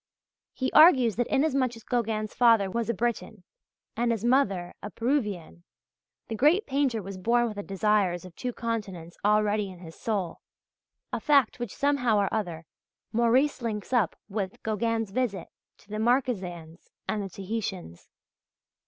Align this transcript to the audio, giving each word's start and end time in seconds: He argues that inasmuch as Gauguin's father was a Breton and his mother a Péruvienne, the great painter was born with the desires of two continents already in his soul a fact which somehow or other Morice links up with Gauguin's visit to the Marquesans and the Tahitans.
He 0.55 0.71
argues 0.71 1.15
that 1.17 1.27
inasmuch 1.27 1.75
as 1.75 1.83
Gauguin's 1.83 2.33
father 2.33 2.71
was 2.71 2.89
a 2.89 2.93
Breton 2.95 3.43
and 3.95 4.11
his 4.11 4.25
mother 4.25 4.73
a 4.81 4.89
Péruvienne, 4.89 5.61
the 6.27 6.33
great 6.33 6.65
painter 6.65 7.03
was 7.03 7.19
born 7.19 7.45
with 7.45 7.55
the 7.57 7.61
desires 7.61 8.25
of 8.25 8.35
two 8.35 8.51
continents 8.51 9.15
already 9.23 9.69
in 9.69 9.77
his 9.77 9.95
soul 9.95 10.39
a 11.13 11.19
fact 11.19 11.59
which 11.59 11.75
somehow 11.75 12.17
or 12.17 12.33
other 12.33 12.65
Morice 13.13 13.61
links 13.61 13.93
up 13.93 14.15
with 14.27 14.57
Gauguin's 14.63 15.11
visit 15.11 15.49
to 15.77 15.89
the 15.89 15.99
Marquesans 15.99 16.89
and 17.07 17.21
the 17.21 17.29
Tahitans. 17.29 18.07